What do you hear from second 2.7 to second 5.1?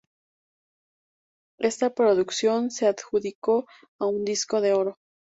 se adjudicó un disco de oro.